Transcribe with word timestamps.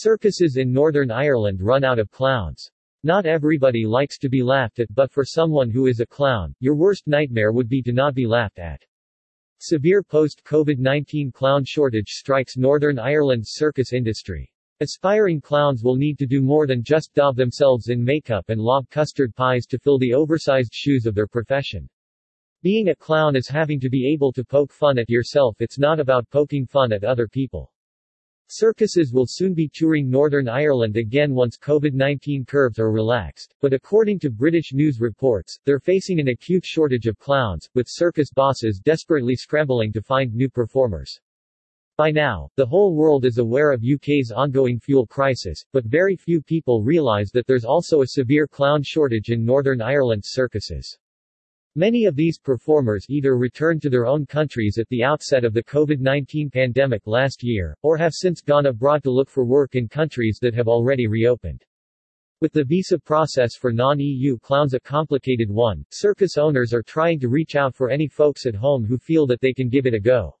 Circuses 0.00 0.58
in 0.58 0.72
Northern 0.72 1.10
Ireland 1.10 1.60
run 1.60 1.82
out 1.82 1.98
of 1.98 2.08
clowns. 2.12 2.70
Not 3.02 3.26
everybody 3.26 3.84
likes 3.84 4.16
to 4.18 4.28
be 4.28 4.44
laughed 4.44 4.78
at 4.78 4.94
but 4.94 5.10
for 5.10 5.24
someone 5.24 5.70
who 5.70 5.88
is 5.88 5.98
a 5.98 6.06
clown, 6.06 6.54
your 6.60 6.76
worst 6.76 7.08
nightmare 7.08 7.50
would 7.50 7.68
be 7.68 7.82
to 7.82 7.90
not 7.90 8.14
be 8.14 8.24
laughed 8.24 8.60
at. 8.60 8.80
Severe 9.58 10.04
post-COVID-19 10.04 11.34
clown 11.34 11.64
shortage 11.64 12.10
strikes 12.10 12.56
Northern 12.56 12.96
Ireland's 12.96 13.54
circus 13.54 13.92
industry. 13.92 14.48
Aspiring 14.78 15.40
clowns 15.40 15.82
will 15.82 15.96
need 15.96 16.16
to 16.20 16.26
do 16.26 16.42
more 16.42 16.68
than 16.68 16.84
just 16.84 17.12
daub 17.14 17.34
themselves 17.34 17.88
in 17.88 18.04
makeup 18.04 18.50
and 18.50 18.60
lob 18.60 18.88
custard 18.90 19.34
pies 19.34 19.66
to 19.66 19.80
fill 19.80 19.98
the 19.98 20.14
oversized 20.14 20.72
shoes 20.72 21.06
of 21.06 21.16
their 21.16 21.26
profession. 21.26 21.88
Being 22.62 22.90
a 22.90 22.94
clown 22.94 23.34
is 23.34 23.48
having 23.48 23.80
to 23.80 23.90
be 23.90 24.12
able 24.12 24.32
to 24.34 24.44
poke 24.44 24.70
fun 24.72 24.96
at 24.96 25.10
yourself 25.10 25.56
it's 25.58 25.80
not 25.80 25.98
about 25.98 26.30
poking 26.30 26.66
fun 26.66 26.92
at 26.92 27.02
other 27.02 27.26
people. 27.26 27.72
Circuses 28.50 29.12
will 29.12 29.26
soon 29.28 29.52
be 29.52 29.68
touring 29.70 30.08
Northern 30.08 30.48
Ireland 30.48 30.96
again 30.96 31.34
once 31.34 31.58
COVID-19 31.58 32.46
curves 32.46 32.78
are 32.78 32.90
relaxed, 32.90 33.54
but 33.60 33.74
according 33.74 34.18
to 34.20 34.30
British 34.30 34.72
news 34.72 35.00
reports, 35.00 35.60
they're 35.66 35.78
facing 35.78 36.18
an 36.18 36.28
acute 36.28 36.64
shortage 36.64 37.06
of 37.06 37.18
clowns, 37.18 37.68
with 37.74 37.86
circus 37.90 38.30
bosses 38.30 38.80
desperately 38.80 39.36
scrambling 39.36 39.92
to 39.92 40.00
find 40.00 40.34
new 40.34 40.48
performers. 40.48 41.20
By 41.98 42.10
now, 42.10 42.48
the 42.56 42.64
whole 42.64 42.94
world 42.94 43.26
is 43.26 43.36
aware 43.36 43.70
of 43.70 43.84
UK's 43.84 44.32
ongoing 44.32 44.80
fuel 44.80 45.06
crisis, 45.06 45.62
but 45.74 45.84
very 45.84 46.16
few 46.16 46.40
people 46.40 46.82
realize 46.82 47.30
that 47.32 47.46
there's 47.46 47.66
also 47.66 48.00
a 48.00 48.06
severe 48.06 48.46
clown 48.46 48.82
shortage 48.82 49.28
in 49.28 49.44
Northern 49.44 49.82
Ireland's 49.82 50.30
circuses. 50.30 50.96
Many 51.74 52.06
of 52.06 52.16
these 52.16 52.38
performers 52.38 53.06
either 53.08 53.36
returned 53.36 53.82
to 53.82 53.90
their 53.90 54.06
own 54.06 54.26
countries 54.26 54.78
at 54.78 54.88
the 54.88 55.04
outset 55.04 55.44
of 55.44 55.52
the 55.52 55.62
COVID-19 55.62 56.52
pandemic 56.52 57.06
last 57.06 57.42
year, 57.42 57.76
or 57.82 57.96
have 57.96 58.14
since 58.14 58.40
gone 58.40 58.66
abroad 58.66 59.02
to 59.04 59.10
look 59.10 59.28
for 59.28 59.44
work 59.44 59.74
in 59.74 59.86
countries 59.86 60.38
that 60.40 60.54
have 60.54 60.66
already 60.66 61.06
reopened. 61.06 61.64
With 62.40 62.52
the 62.52 62.64
visa 62.64 62.98
process 62.98 63.56
for 63.56 63.72
non-EU 63.72 64.38
clowns 64.38 64.72
a 64.72 64.80
complicated 64.80 65.50
one, 65.50 65.84
circus 65.90 66.38
owners 66.38 66.72
are 66.72 66.82
trying 66.82 67.20
to 67.20 67.28
reach 67.28 67.54
out 67.54 67.74
for 67.74 67.90
any 67.90 68.08
folks 68.08 68.46
at 68.46 68.54
home 68.54 68.84
who 68.84 68.96
feel 68.96 69.26
that 69.26 69.40
they 69.40 69.52
can 69.52 69.68
give 69.68 69.86
it 69.86 69.94
a 69.94 70.00
go. 70.00 70.36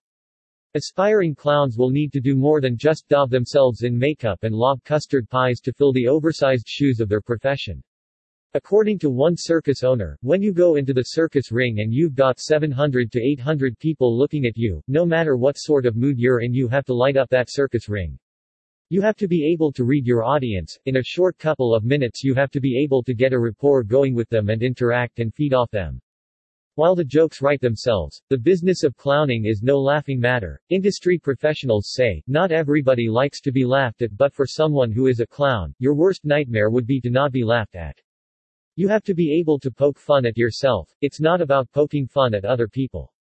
Aspiring 0.74 1.34
clowns 1.34 1.76
will 1.76 1.90
need 1.90 2.12
to 2.12 2.20
do 2.20 2.36
more 2.36 2.60
than 2.60 2.76
just 2.76 3.08
daub 3.08 3.30
themselves 3.30 3.82
in 3.82 3.98
makeup 3.98 4.44
and 4.44 4.54
lob 4.54 4.82
custard 4.84 5.28
pies 5.28 5.60
to 5.60 5.72
fill 5.72 5.92
the 5.92 6.06
oversized 6.06 6.68
shoes 6.68 7.00
of 7.00 7.08
their 7.08 7.20
profession. 7.20 7.82
According 8.54 8.98
to 9.00 9.10
one 9.10 9.34
circus 9.36 9.84
owner, 9.84 10.16
when 10.22 10.40
you 10.40 10.54
go 10.54 10.76
into 10.76 10.94
the 10.94 11.02
circus 11.02 11.52
ring 11.52 11.80
and 11.80 11.92
you've 11.92 12.14
got 12.14 12.40
700 12.40 13.12
to 13.12 13.22
800 13.22 13.78
people 13.78 14.16
looking 14.16 14.46
at 14.46 14.56
you, 14.56 14.82
no 14.88 15.04
matter 15.04 15.36
what 15.36 15.58
sort 15.58 15.84
of 15.84 15.96
mood 15.96 16.18
you're 16.18 16.40
in 16.40 16.54
you 16.54 16.66
have 16.68 16.86
to 16.86 16.94
light 16.94 17.18
up 17.18 17.28
that 17.28 17.50
circus 17.50 17.90
ring. 17.90 18.18
You 18.88 19.02
have 19.02 19.16
to 19.16 19.28
be 19.28 19.44
able 19.52 19.70
to 19.72 19.84
read 19.84 20.06
your 20.06 20.24
audience, 20.24 20.78
in 20.86 20.96
a 20.96 21.02
short 21.02 21.36
couple 21.36 21.74
of 21.74 21.84
minutes 21.84 22.24
you 22.24 22.32
have 22.36 22.50
to 22.52 22.58
be 22.58 22.82
able 22.82 23.02
to 23.02 23.12
get 23.12 23.34
a 23.34 23.38
rapport 23.38 23.82
going 23.82 24.14
with 24.14 24.30
them 24.30 24.48
and 24.48 24.62
interact 24.62 25.18
and 25.18 25.34
feed 25.34 25.52
off 25.52 25.70
them. 25.70 26.00
While 26.76 26.94
the 26.94 27.04
jokes 27.04 27.42
write 27.42 27.60
themselves, 27.60 28.22
the 28.30 28.38
business 28.38 28.82
of 28.82 28.96
clowning 28.96 29.44
is 29.44 29.62
no 29.62 29.78
laughing 29.78 30.18
matter. 30.18 30.58
Industry 30.70 31.18
professionals 31.18 31.92
say, 31.92 32.22
not 32.26 32.50
everybody 32.50 33.10
likes 33.10 33.42
to 33.42 33.52
be 33.52 33.66
laughed 33.66 34.00
at 34.00 34.16
but 34.16 34.32
for 34.32 34.46
someone 34.46 34.90
who 34.90 35.06
is 35.06 35.20
a 35.20 35.26
clown, 35.26 35.74
your 35.78 35.94
worst 35.94 36.24
nightmare 36.24 36.70
would 36.70 36.86
be 36.86 36.98
to 37.02 37.10
not 37.10 37.30
be 37.30 37.44
laughed 37.44 37.76
at. 37.76 38.00
You 38.78 38.86
have 38.86 39.02
to 39.06 39.14
be 39.14 39.32
able 39.32 39.58
to 39.58 39.72
poke 39.72 39.98
fun 39.98 40.24
at 40.24 40.36
yourself, 40.36 40.94
it's 41.00 41.20
not 41.20 41.40
about 41.40 41.68
poking 41.72 42.06
fun 42.06 42.32
at 42.32 42.44
other 42.44 42.68
people. 42.68 43.12